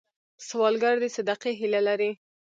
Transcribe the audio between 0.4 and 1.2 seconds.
سوالګر د